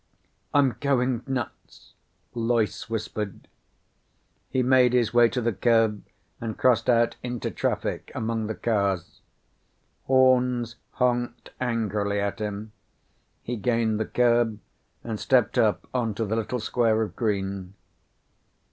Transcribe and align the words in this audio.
"I'm 0.51 0.77
going 0.79 1.21
nuts," 1.27 1.93
Loyce 2.33 2.89
whispered. 2.89 3.47
He 4.49 4.63
made 4.63 4.93
his 4.93 5.13
way 5.13 5.29
to 5.29 5.41
the 5.41 5.53
curb 5.53 6.03
and 6.41 6.57
crossed 6.57 6.89
out 6.89 7.17
into 7.21 7.51
traffic, 7.51 8.11
among 8.15 8.47
the 8.47 8.55
cars. 8.55 9.21
Horns 10.05 10.77
honked 10.93 11.51
angrily 11.61 12.19
at 12.19 12.39
him. 12.39 12.71
He 13.43 13.55
gained 13.57 13.99
the 13.99 14.05
curb 14.05 14.57
and 15.03 15.19
stepped 15.19 15.59
up 15.59 15.87
onto 15.93 16.25
the 16.25 16.35
little 16.35 16.59
square 16.59 17.03
of 17.03 17.15
green. 17.15 17.75